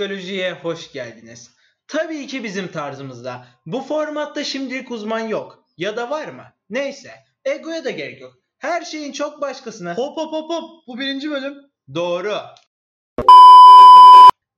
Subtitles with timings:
[0.00, 1.50] Başkolojiye hoş geldiniz.
[1.88, 3.46] Tabii ki bizim tarzımızda.
[3.66, 5.64] Bu formatta şimdilik uzman yok.
[5.76, 6.44] Ya da var mı?
[6.70, 7.10] Neyse.
[7.44, 8.34] Egoya da gerek yok.
[8.58, 9.94] Her şeyin çok başkasına.
[9.94, 10.86] Hop hop hop hop.
[10.86, 11.54] Bu birinci bölüm.
[11.94, 12.36] Doğru.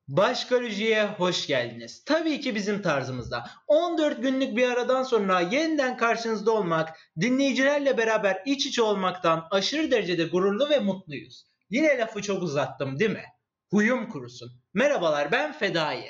[0.09, 2.05] Başkolojiye hoş geldiniz.
[2.05, 3.47] Tabii ki bizim tarzımızda.
[3.67, 10.25] 14 günlük bir aradan sonra yeniden karşınızda olmak, dinleyicilerle beraber iç içe olmaktan aşırı derecede
[10.25, 11.47] gururlu ve mutluyuz.
[11.71, 13.25] Yine lafı çok uzattım değil mi?
[13.73, 14.53] Huyum kurusun.
[14.75, 16.05] Merhabalar ben Fedai.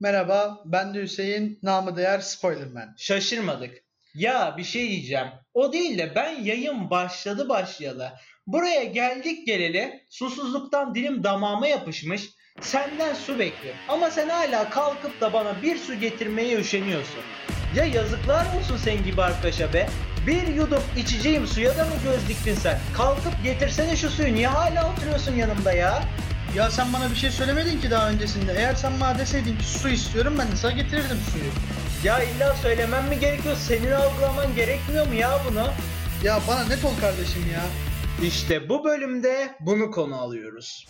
[0.00, 1.58] Merhaba ben de Hüseyin.
[1.62, 2.94] Namı değer Spoilerman.
[2.98, 3.74] Şaşırmadık.
[4.14, 5.26] Ya bir şey diyeceğim.
[5.54, 8.12] O değil de ben yayın başladı başlayalı.
[8.46, 12.30] Buraya geldik geleli susuzluktan dilim damağıma yapışmış.
[12.60, 13.80] Senden su bekliyorum.
[13.88, 17.20] Ama sen hala kalkıp da bana bir su getirmeye üşeniyorsun.
[17.76, 19.88] Ya yazıklar olsun sen gibi arkadaşa be.
[20.26, 22.78] Bir yudum içeceğim suya da mı göz diktin sen?
[22.96, 24.34] Kalkıp getirsene şu suyu.
[24.34, 26.02] Niye hala oturuyorsun yanımda ya?
[26.56, 28.52] Ya sen bana bir şey söylemedin ki daha öncesinde.
[28.52, 31.50] Eğer sen bana deseydin ki su istiyorum ben de sana getirirdim suyu.
[32.04, 33.56] Ya illa söylemem mi gerekiyor?
[33.56, 35.66] Senin algılaman gerekmiyor mu ya bunu?
[36.24, 37.62] Ya bana net ol kardeşim ya.
[38.28, 40.88] İşte bu bölümde bunu konu alıyoruz.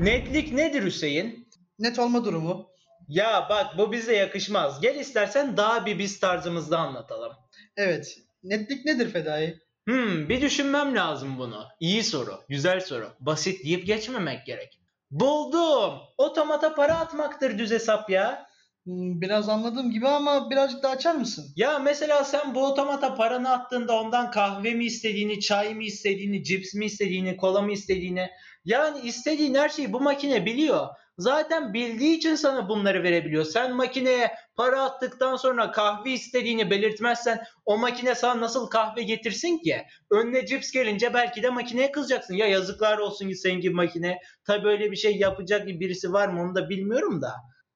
[0.00, 1.48] Netlik nedir Hüseyin?
[1.78, 2.68] Net olma durumu.
[3.08, 4.80] Ya bak bu bize yakışmaz.
[4.80, 7.32] Gel istersen daha bir biz tarzımızda anlatalım.
[7.76, 8.18] Evet.
[8.42, 9.61] Netlik nedir Fedai?
[9.88, 11.64] Hmm, bir düşünmem lazım bunu.
[11.80, 13.12] İyi soru, güzel soru.
[13.20, 14.80] Basit deyip geçmemek gerek.
[15.10, 15.94] Buldum.
[16.18, 18.46] Otomata para atmaktır düz hesap ya.
[18.84, 21.52] Hmm, Biraz anladığım gibi ama birazcık daha açar mısın?
[21.56, 26.74] Ya mesela sen bu otomata paranı attığında ondan kahve mi istediğini, çay mı istediğini, cips
[26.74, 28.28] mi istediğini, kola mı istediğini.
[28.64, 30.88] Yani istediğin her şeyi bu makine biliyor.
[31.18, 33.44] Zaten bildiği için sana bunları verebiliyor.
[33.44, 39.82] Sen makineye para attıktan sonra kahve istediğini belirtmezsen o makine sana nasıl kahve getirsin ki?
[40.10, 42.34] Önüne cips gelince belki de makineye kızacaksın.
[42.34, 44.18] Ya yazıklar olsun ki senin gibi makine.
[44.46, 47.32] Tabii öyle bir şey yapacak bir birisi var mı onu da bilmiyorum da.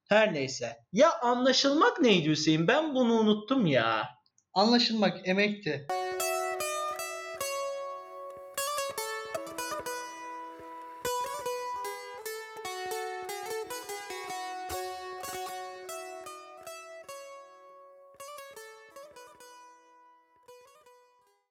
[0.09, 0.75] Her neyse.
[0.93, 2.67] Ya anlaşılmak neydi Hüseyin?
[2.67, 4.09] Ben bunu unuttum ya.
[4.53, 5.87] Anlaşılmak emekti.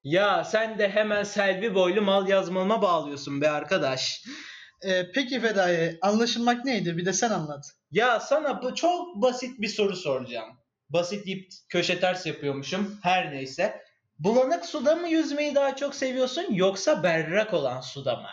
[0.07, 4.25] Ya sen de hemen Selvi boylu mal yazmama bağlıyorsun be arkadaş.
[4.83, 6.97] Ee, peki Fedai anlaşılmak neydi?
[6.97, 7.65] Bir de sen anlat.
[7.91, 10.49] Ya sana bu çok basit bir soru soracağım.
[10.89, 12.99] Basit deyip köşe ters yapıyormuşum.
[13.03, 13.81] Her neyse.
[14.19, 18.29] Bulanık suda mı yüzmeyi daha çok seviyorsun yoksa berrak olan suda mı?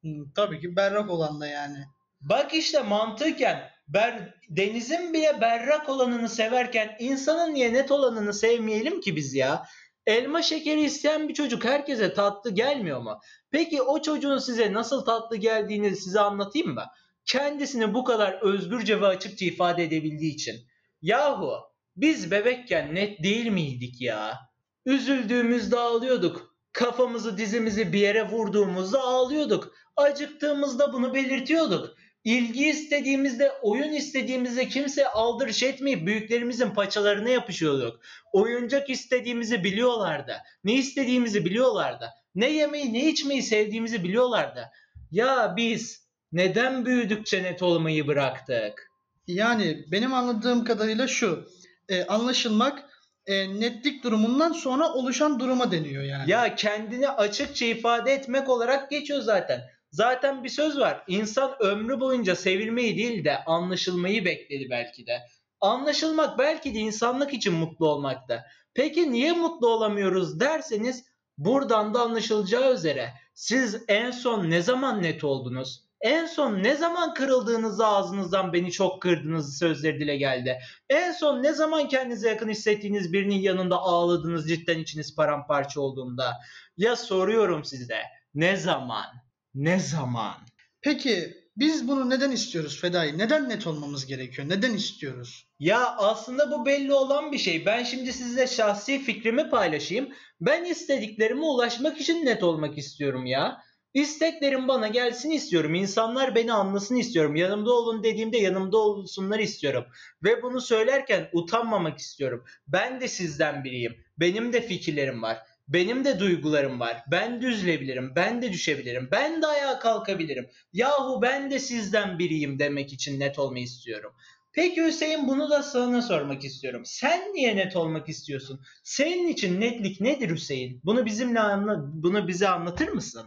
[0.00, 1.78] Hmm, tabii ki berrak olan da yani.
[2.20, 9.16] Bak işte mantıken ber, denizin bile berrak olanını severken insanın niye net olanını sevmeyelim ki
[9.16, 9.64] biz ya?
[10.08, 13.20] Elma şekeri isteyen bir çocuk herkese tatlı gelmiyor mu?
[13.50, 16.84] Peki o çocuğun size nasıl tatlı geldiğini size anlatayım mı?
[17.24, 20.54] Kendisini bu kadar özgürce ve açıkça ifade edebildiği için.
[21.02, 21.52] Yahu
[21.96, 24.38] biz bebekken net değil miydik ya?
[24.86, 26.54] Üzüldüğümüzde ağlıyorduk.
[26.72, 29.72] Kafamızı dizimizi bir yere vurduğumuzda ağlıyorduk.
[29.96, 31.96] Acıktığımızda bunu belirtiyorduk.
[32.24, 38.00] İlgi istediğimizde, oyun istediğimizde kimse aldırış etmeyip büyüklerimizin paçalarına yapışıyorduk.
[38.32, 40.36] Oyuncak istediğimizi biliyorlardı.
[40.64, 42.10] Ne istediğimizi biliyorlardı.
[42.34, 44.70] Ne yemeyi ne içmeyi sevdiğimizi biliyorlardı.
[45.10, 48.90] Ya biz neden büyüdükçe net olmayı bıraktık?
[49.26, 51.48] Yani benim anladığım kadarıyla şu.
[51.88, 52.84] e, anlaşılmak
[53.26, 56.30] e, netlik durumundan sonra oluşan duruma deniyor yani.
[56.30, 59.60] Ya kendini açıkça ifade etmek olarak geçiyor zaten.
[59.90, 61.04] Zaten bir söz var.
[61.08, 65.18] İnsan ömrü boyunca sevilmeyi değil de anlaşılmayı bekledi belki de.
[65.60, 68.44] Anlaşılmak belki de insanlık için mutlu olmakta.
[68.74, 71.04] Peki niye mutlu olamıyoruz derseniz
[71.38, 75.84] buradan da anlaşılacağı üzere siz en son ne zaman net oldunuz?
[76.00, 80.58] En son ne zaman kırıldığınızda ağzınızdan beni çok kırdınız sözleri dile geldi?
[80.90, 86.36] En son ne zaman kendinize yakın hissettiğiniz birinin yanında ağladınız cidden içiniz paramparça olduğunda?
[86.76, 88.02] Ya soruyorum size
[88.34, 89.27] ne zaman?
[89.58, 90.34] Ne zaman?
[90.82, 93.18] Peki biz bunu neden istiyoruz Fedai?
[93.18, 94.48] Neden net olmamız gerekiyor?
[94.48, 95.46] Neden istiyoruz?
[95.58, 97.66] Ya aslında bu belli olan bir şey.
[97.66, 100.08] Ben şimdi size şahsi fikrimi paylaşayım.
[100.40, 103.62] Ben istediklerime ulaşmak için net olmak istiyorum ya.
[103.94, 105.74] İsteklerim bana gelsin istiyorum.
[105.74, 107.36] İnsanlar beni anlasın istiyorum.
[107.36, 109.84] Yanımda olun dediğimde yanımda olsunlar istiyorum.
[110.24, 112.44] Ve bunu söylerken utanmamak istiyorum.
[112.68, 113.96] Ben de sizden biriyim.
[114.18, 115.38] Benim de fikirlerim var.
[115.68, 117.02] Benim de duygularım var.
[117.10, 118.12] Ben düzlebilirim.
[118.16, 119.08] Ben de düşebilirim.
[119.12, 120.48] Ben de ayağa kalkabilirim.
[120.72, 124.12] Yahu ben de sizden biriyim demek için net olmayı istiyorum.
[124.52, 126.82] Peki Hüseyin bunu da sana sormak istiyorum.
[126.84, 128.60] Sen niye net olmak istiyorsun?
[128.84, 130.80] Senin için netlik nedir Hüseyin?
[130.84, 133.26] Bunu bizimle anla bunu bize anlatır mısın?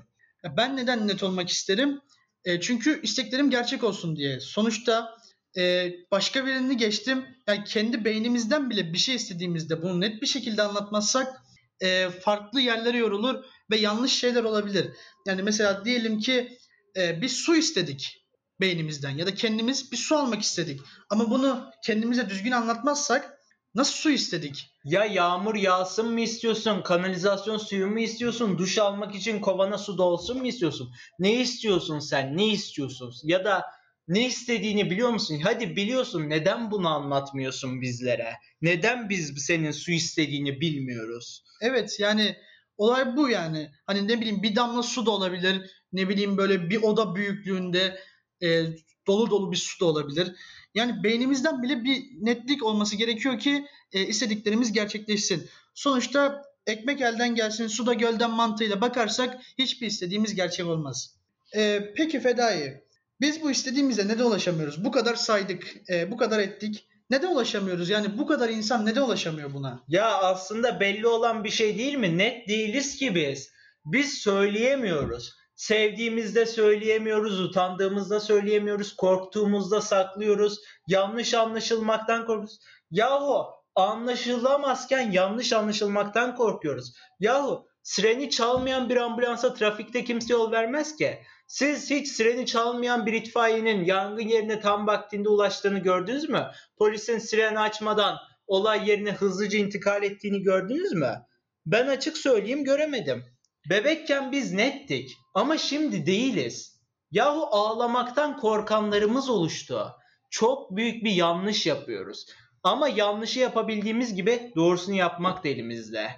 [0.58, 2.02] Ben neden net olmak isterim?
[2.46, 4.40] E, çünkü isteklerim gerçek olsun diye.
[4.40, 5.18] Sonuçta
[5.58, 7.26] e, başka birini geçtim.
[7.48, 11.42] Yani kendi beynimizden bile bir şey istediğimizde bunu net bir şekilde anlatmazsak
[11.82, 14.92] e, farklı yerlere yorulur ve yanlış şeyler olabilir.
[15.28, 16.58] Yani mesela diyelim ki
[16.98, 18.18] e, bir su istedik
[18.62, 20.82] beynimizden ya da kendimiz bir su almak istedik.
[21.10, 23.38] Ama bunu kendimize düzgün anlatmazsak
[23.76, 24.68] nasıl su istedik?
[24.84, 26.82] Ya yağmur yağsın mı istiyorsun?
[26.82, 28.58] Kanalizasyon suyu mu istiyorsun?
[28.58, 30.92] Duş almak için kovana su dolsun mu istiyorsun?
[31.20, 32.38] Ne istiyorsun sen?
[32.38, 33.14] Ne istiyorsun?
[33.24, 33.64] Ya da
[34.12, 35.40] ne istediğini biliyor musun?
[35.44, 38.34] Hadi biliyorsun neden bunu anlatmıyorsun bizlere?
[38.62, 41.44] Neden biz senin su istediğini bilmiyoruz?
[41.62, 42.36] Evet yani
[42.78, 43.72] olay bu yani.
[43.86, 45.72] Hani ne bileyim bir damla su da olabilir.
[45.94, 48.00] Ne bileyim böyle bir oda büyüklüğünde
[48.44, 48.64] e,
[49.08, 50.36] dolu dolu bir su da olabilir.
[50.76, 55.50] Yani beynimizden bile bir netlik olması gerekiyor ki e, istediklerimiz gerçekleşsin.
[55.74, 61.16] Sonuçta ekmek elden gelsin, su da gölden mantığıyla bakarsak hiçbir istediğimiz gerçek olmaz.
[61.56, 62.84] E, peki Fedai,
[63.22, 64.86] biz bu istediğimize neden ulaşamıyoruz?
[64.86, 66.88] Bu kadar saydık, e, bu kadar ettik.
[67.10, 67.90] Neden ulaşamıyoruz?
[67.90, 69.84] Yani bu kadar insan neden ulaşamıyor buna?
[69.88, 72.18] Ya aslında belli olan bir şey değil mi?
[72.18, 73.52] Net değiliz ki biz.
[73.86, 75.34] Biz söyleyemiyoruz.
[75.56, 82.60] Sevdiğimizde söyleyemiyoruz, utandığımızda söyleyemiyoruz, korktuğumuzda saklıyoruz, yanlış anlaşılmaktan korkuyoruz.
[82.92, 83.46] Yahu
[83.76, 86.94] anlaşılamazken yanlış anlaşılmaktan korkuyoruz.
[87.20, 91.20] Yahu sireni çalmayan bir ambulansa trafikte kimse yol vermez ki.
[91.52, 96.52] Siz hiç sireni çalmayan bir itfaiyenin yangın yerine tam vaktinde ulaştığını gördünüz mü?
[96.78, 98.18] Polisin sireni açmadan
[98.48, 101.26] olay yerine hızlıca intikal ettiğini gördünüz mü?
[101.66, 103.26] Ben açık söyleyeyim göremedim.
[103.70, 106.82] Bebekken biz nettik ama şimdi değiliz.
[107.12, 109.92] Yahu ağlamaktan korkanlarımız oluştu.
[110.30, 112.26] Çok büyük bir yanlış yapıyoruz.
[112.64, 116.12] Ama yanlışı yapabildiğimiz gibi doğrusunu yapmak da elimizde.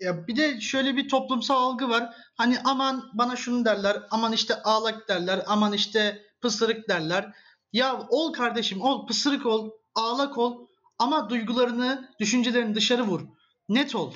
[0.00, 2.14] Ya bir de şöyle bir toplumsal algı var.
[2.34, 7.32] Hani aman bana şunu derler, aman işte ağlak derler, aman işte pısırık derler.
[7.72, 10.66] Ya ol kardeşim ol, pısırık ol, ağlak ol
[10.98, 13.20] ama duygularını, düşüncelerini dışarı vur.
[13.68, 14.12] Net ol.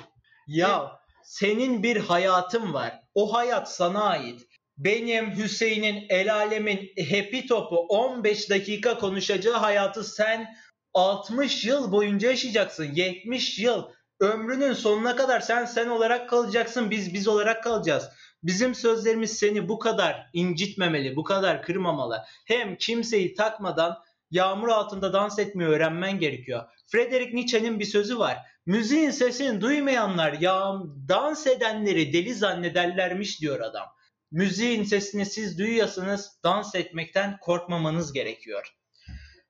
[0.47, 3.01] Ya senin bir hayatın var.
[3.15, 4.41] O hayat sana ait.
[4.77, 10.55] Benim Hüseyin'in el alemin happy topu 15 dakika konuşacağı hayatı sen
[10.93, 12.93] 60 yıl boyunca yaşayacaksın.
[12.93, 13.83] 70 yıl.
[14.19, 16.91] Ömrünün sonuna kadar sen sen olarak kalacaksın.
[16.91, 18.09] Biz biz olarak kalacağız.
[18.43, 22.23] Bizim sözlerimiz seni bu kadar incitmemeli, bu kadar kırmamalı.
[22.45, 23.97] Hem kimseyi takmadan
[24.31, 26.63] yağmur altında dans etmeyi öğrenmen gerekiyor.
[26.87, 28.37] Friedrich Nietzsche'nin bir sözü var.
[28.65, 30.73] Müziğin sesini duymayanlar ya
[31.09, 33.85] dans edenleri deli zannederlermiş diyor adam.
[34.31, 38.75] Müziğin sesini siz duyuyorsanız dans etmekten korkmamanız gerekiyor.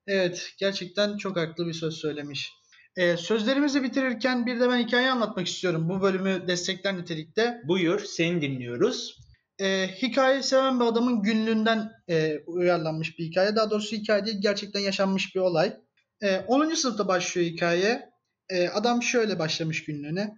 [0.07, 2.53] Evet, gerçekten çok haklı bir söz söylemiş.
[2.97, 5.89] Ee, sözlerimizi bitirirken bir de ben hikaye anlatmak istiyorum.
[5.89, 7.62] Bu bölümü destekler nitelikte.
[7.68, 9.19] Buyur, seni dinliyoruz.
[9.59, 13.56] Ee, hikaye seven bir adamın günlüğünden e, uyarlanmış bir hikaye.
[13.56, 15.74] Daha doğrusu hikaye değil, gerçekten yaşanmış bir olay.
[16.21, 16.74] Ee, 10.
[16.74, 18.09] sınıfta başlıyor hikaye.
[18.50, 20.38] Ee, adam şöyle başlamış günlüğüne.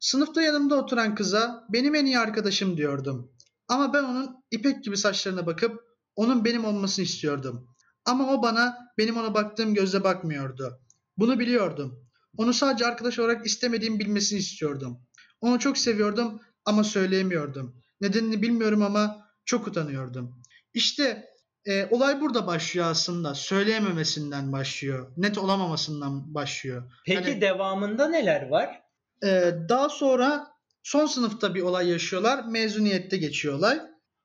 [0.00, 3.32] Sınıfta yanımda oturan kıza benim en iyi arkadaşım diyordum.
[3.68, 5.80] Ama ben onun ipek gibi saçlarına bakıp
[6.16, 7.68] onun benim olmasını istiyordum.
[8.04, 10.80] Ama o bana benim ona baktığım gözle bakmıyordu.
[11.16, 12.08] Bunu biliyordum.
[12.36, 15.00] Onu sadece arkadaş olarak istemediğim bilmesini istiyordum.
[15.40, 17.82] Onu çok seviyordum ama söyleyemiyordum.
[18.00, 20.42] Nedenini bilmiyorum ama çok utanıyordum.
[20.74, 21.24] İşte
[21.66, 23.34] e, olay burada başlıyor aslında.
[23.34, 25.12] Söyleyememesinden başlıyor.
[25.16, 26.92] Net olamamasından başlıyor.
[27.06, 28.82] Peki Yani- devamında neler var?
[29.24, 30.46] Ee, daha sonra
[30.82, 32.44] son sınıfta bir olay yaşıyorlar.
[32.44, 33.80] Mezuniyette geçiyor olay.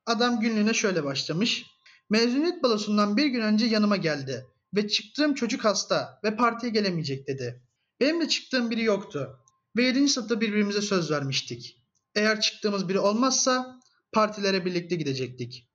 [0.06, 1.66] Adam günlüğüne şöyle başlamış.
[2.10, 4.46] Mezuniyet balosundan bir gün önce yanıma geldi.
[4.74, 7.62] Ve çıktığım çocuk hasta ve partiye gelemeyecek dedi.
[8.00, 9.38] Benim de çıktığım biri yoktu.
[9.76, 10.08] Ve 7.
[10.08, 11.76] sınıfta birbirimize söz vermiştik.
[12.14, 13.80] Eğer çıktığımız biri olmazsa
[14.12, 15.70] partilere birlikte gidecektik.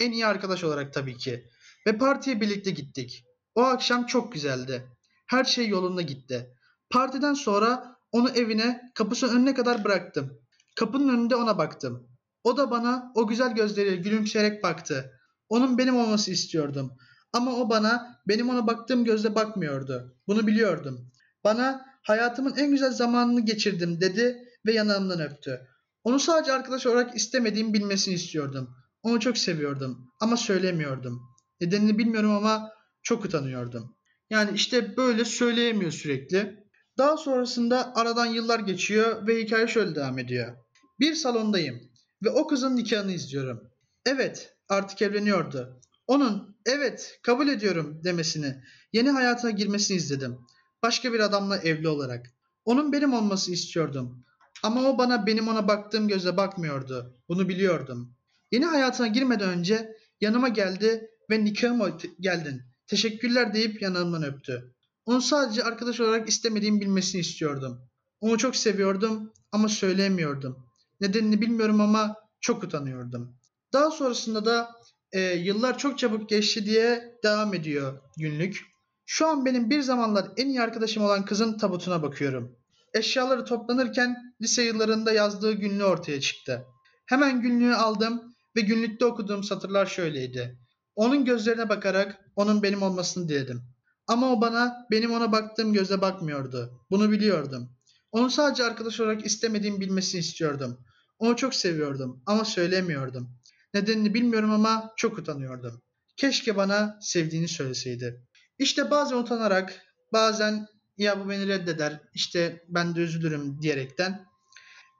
[0.00, 1.48] En iyi arkadaş olarak tabii ki.
[1.86, 3.24] Ve partiye birlikte gittik.
[3.54, 4.88] O akşam çok güzeldi.
[5.26, 6.54] Her şey yolunda gitti.
[6.90, 10.40] Partiden sonra onu evine kapısının önüne kadar bıraktım.
[10.76, 12.08] Kapının önünde ona baktım.
[12.44, 15.20] O da bana o güzel gözleriyle gülümseyerek baktı.
[15.48, 16.92] Onun benim olması istiyordum.
[17.34, 20.16] Ama o bana benim ona baktığım gözle bakmıyordu.
[20.26, 21.10] Bunu biliyordum.
[21.44, 25.60] Bana hayatımın en güzel zamanını geçirdim dedi ve yanağımdan öptü.
[26.04, 28.76] Onu sadece arkadaş olarak istemediğimi bilmesini istiyordum.
[29.02, 31.22] Onu çok seviyordum ama söylemiyordum.
[31.60, 32.70] Nedenini bilmiyorum ama
[33.02, 33.96] çok utanıyordum.
[34.30, 36.64] Yani işte böyle söyleyemiyor sürekli.
[36.98, 40.56] Daha sonrasında aradan yıllar geçiyor ve hikaye şöyle devam ediyor.
[41.00, 41.80] Bir salondayım
[42.24, 43.60] ve o kızın nikahını izliyorum.
[44.06, 45.80] Evet, artık evleniyordu.
[46.06, 50.38] Onun evet kabul ediyorum demesini, yeni hayatına girmesini izledim.
[50.82, 52.26] Başka bir adamla evli olarak.
[52.64, 54.24] Onun benim olması istiyordum.
[54.62, 57.16] Ama o bana benim ona baktığım gözle bakmıyordu.
[57.28, 58.16] Bunu biliyordum.
[58.52, 59.94] Yeni hayatına girmeden önce
[60.24, 62.62] Yanıma geldi ve nikahıma geldin.
[62.86, 64.74] Teşekkürler deyip yanağımdan öptü.
[65.06, 67.80] Onu sadece arkadaş olarak istemediğimi bilmesini istiyordum.
[68.20, 70.66] Onu çok seviyordum ama söyleyemiyordum.
[71.00, 73.36] Nedenini bilmiyorum ama çok utanıyordum.
[73.72, 74.70] Daha sonrasında da
[75.14, 78.60] e, yıllar çok çabuk geçti diye devam ediyor günlük.
[79.06, 82.56] Şu an benim bir zamanlar en iyi arkadaşım olan kızın tabutuna bakıyorum.
[82.94, 86.64] Eşyaları toplanırken lise yıllarında yazdığı günlüğü ortaya çıktı.
[87.06, 90.58] Hemen günlüğü aldım ve günlükte okuduğum satırlar şöyleydi.
[90.96, 93.62] Onun gözlerine bakarak onun benim olmasını diledim.
[94.06, 96.80] Ama o bana benim ona baktığım gözle bakmıyordu.
[96.90, 97.70] Bunu biliyordum.
[98.12, 100.78] Onu sadece arkadaş olarak istemediğimi bilmesini istiyordum.
[101.18, 103.30] Onu çok seviyordum ama söyleyemiyordum.
[103.74, 105.82] Nedenini bilmiyorum ama çok utanıyordum.
[106.16, 108.20] Keşke bana sevdiğini söyleseydi.
[108.58, 110.66] İşte bazen utanarak, bazen
[110.98, 114.26] ya bu beni reddeder, işte ben de üzülürüm diyerekten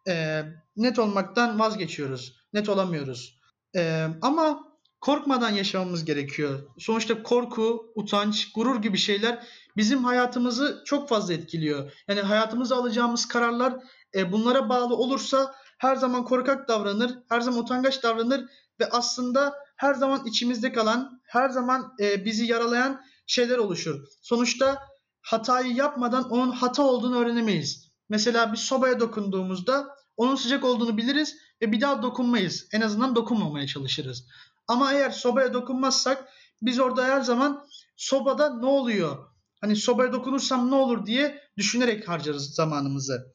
[0.06, 2.36] eee, net olmaktan vazgeçiyoruz.
[2.52, 3.40] Net olamıyoruz.
[3.74, 4.64] Eee, ama
[5.00, 6.62] korkmadan yaşamamız gerekiyor.
[6.78, 11.92] Sonuçta korku, utanç, gurur gibi şeyler bizim hayatımızı çok fazla etkiliyor.
[12.08, 13.74] Yani hayatımıza alacağımız kararlar
[14.14, 18.44] e, bunlara bağlı olursa her zaman korkak davranır, her zaman utangaç davranır
[18.80, 24.04] ve aslında her zaman içimizde kalan, her zaman e, bizi yaralayan şeyler oluşur.
[24.22, 24.82] Sonuçta
[25.20, 27.90] hatayı yapmadan onun hata olduğunu öğrenemeyiz.
[28.08, 32.66] Mesela bir sobaya dokunduğumuzda onun sıcak olduğunu biliriz ve bir daha dokunmayız.
[32.72, 34.26] En azından dokunmamaya çalışırız.
[34.68, 36.28] Ama eğer sobaya dokunmazsak
[36.62, 37.66] biz orada her zaman
[37.96, 39.28] sobada ne oluyor?
[39.60, 43.34] Hani sobaya dokunursam ne olur diye düşünerek harcarız zamanımızı.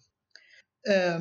[0.89, 1.17] Ee,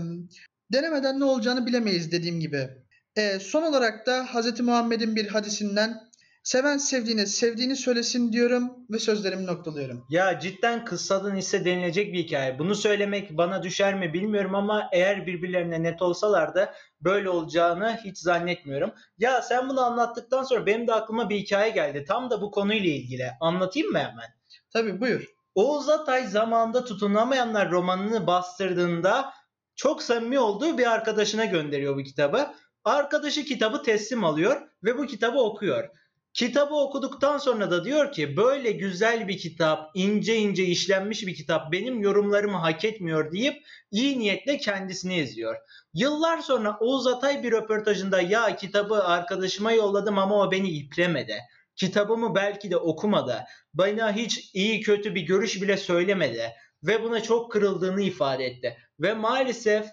[0.73, 2.69] denemeden ne olacağını bilemeyiz dediğim gibi.
[3.17, 4.61] Ee, son olarak da Hz.
[4.61, 6.09] Muhammed'in bir hadisinden
[6.43, 10.07] seven sevdiğine sevdiğini söylesin diyorum ve sözlerimi noktalıyorum.
[10.11, 12.59] Ya cidden kıssadın ise denilecek bir hikaye.
[12.59, 18.19] Bunu söylemek bana düşer mi bilmiyorum ama eğer birbirlerine net olsalar da böyle olacağını hiç
[18.19, 18.91] zannetmiyorum.
[19.19, 22.05] Ya sen bunu anlattıktan sonra benim de aklıma bir hikaye geldi.
[22.09, 23.31] Tam da bu konuyla ilgili.
[23.41, 24.31] Anlatayım mı hemen?
[24.73, 25.25] Tabii buyur.
[25.55, 29.33] Oğuz Atay zamanında tutunamayanlar romanını bastırdığında
[29.79, 32.55] çok samimi olduğu bir arkadaşına gönderiyor bu kitabı.
[32.85, 35.89] Arkadaşı kitabı teslim alıyor ve bu kitabı okuyor.
[36.35, 41.73] Kitabı okuduktan sonra da diyor ki böyle güzel bir kitap, ince ince işlenmiş bir kitap
[41.73, 45.57] benim yorumlarımı hak etmiyor deyip iyi niyetle kendisini eziyor.
[45.95, 51.39] Yıllar sonra Oğuz Atay bir röportajında ya kitabı arkadaşıma yolladım ama o beni iplemedi.
[51.77, 53.45] Kitabımı belki de okumadı.
[53.75, 56.53] Bana hiç iyi kötü bir görüş bile söylemedi.
[56.83, 58.77] Ve buna çok kırıldığını ifade etti.
[59.01, 59.87] Ve maalesef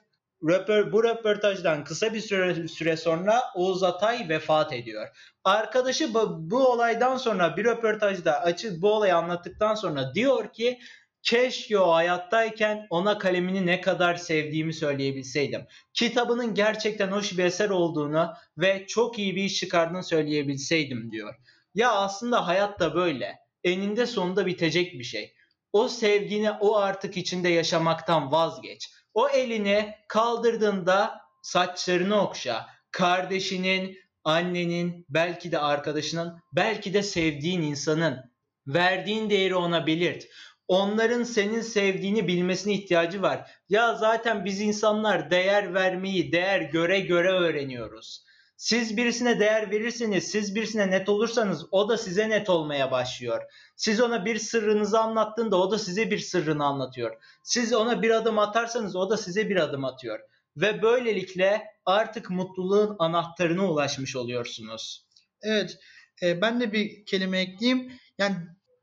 [0.44, 5.08] röper, bu röportajdan kısa bir süre, süre sonra Oğuz Atay vefat ediyor.
[5.44, 10.80] Arkadaşı bu, bu olaydan sonra bir röportajda açık bu olayı anlattıktan sonra diyor ki
[11.24, 15.62] keşke o hayattayken ona kalemini ne kadar sevdiğimi söyleyebilseydim.
[15.94, 21.36] Kitabının gerçekten hoş bir eser olduğunu ve çok iyi bir iş çıkardığını söyleyebilseydim diyor.
[21.76, 23.36] Ya aslında hayat da böyle.
[23.64, 25.35] Eninde sonunda bitecek bir şey.
[25.76, 28.90] O sevgini o artık içinde yaşamaktan vazgeç.
[29.14, 32.66] O elini kaldırdığında saçlarını okşa.
[32.92, 38.32] Kardeşinin, annenin, belki de arkadaşının, belki de sevdiğin insanın
[38.68, 40.28] verdiğin değeri ona belirt.
[40.68, 43.52] Onların senin sevdiğini bilmesine ihtiyacı var.
[43.70, 48.26] Ya zaten biz insanlar değer vermeyi değer göre göre öğreniyoruz.
[48.58, 53.42] Siz birisine değer verirseniz, siz birisine net olursanız o da size net olmaya başlıyor.
[53.76, 57.16] Siz ona bir sırrınızı anlattığında o da size bir sırrını anlatıyor.
[57.44, 60.20] Siz ona bir adım atarsanız o da size bir adım atıyor.
[60.58, 65.06] Ve böylelikle artık mutluluğun anahtarına ulaşmış oluyorsunuz.
[65.42, 65.78] Evet,
[66.22, 67.92] e, ben de bir kelime ekleyeyim.
[68.18, 68.36] Yani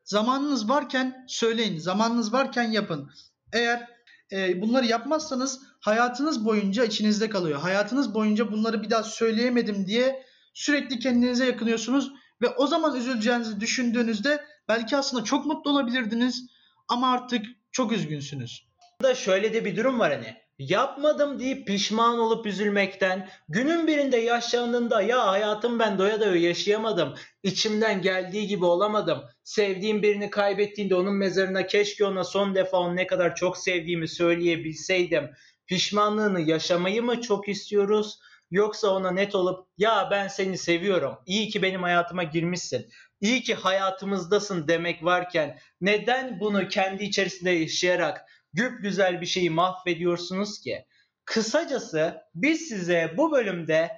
[0.04, 3.10] zamanınız varken söyleyin, zamanınız varken yapın.
[3.52, 3.88] Eğer
[4.32, 7.60] e, bunları yapmazsanız hayatınız boyunca içinizde kalıyor.
[7.60, 12.12] Hayatınız boyunca bunları bir daha söyleyemedim diye sürekli kendinize yakınıyorsunuz
[12.42, 16.46] ve o zaman üzüleceğinizi düşündüğünüzde belki aslında çok mutlu olabilirdiniz
[16.88, 18.66] ama artık çok üzgünsünüz.
[19.02, 20.42] da şöyle de bir durum var hani.
[20.58, 28.02] Yapmadım deyip pişman olup üzülmekten, günün birinde yaşlandığında ya hayatım ben doya doya yaşayamadım, içimden
[28.02, 33.34] geldiği gibi olamadım, sevdiğim birini kaybettiğinde onun mezarına keşke ona son defa onu ne kadar
[33.34, 35.30] çok sevdiğimi söyleyebilseydim,
[35.72, 38.18] pişmanlığını yaşamayı mı çok istiyoruz?
[38.50, 43.54] Yoksa ona net olup ya ben seni seviyorum, iyi ki benim hayatıma girmişsin, iyi ki
[43.54, 48.20] hayatımızdasın demek varken neden bunu kendi içerisinde yaşayarak
[48.52, 50.84] güp güzel bir şeyi mahvediyorsunuz ki?
[51.24, 53.90] Kısacası biz size bu bölümde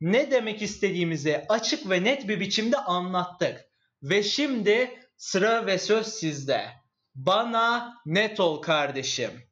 [0.00, 3.64] ne demek istediğimizi açık ve net bir biçimde anlattık.
[4.02, 6.66] Ve şimdi sıra ve söz sizde.
[7.14, 9.51] Bana net ol kardeşim.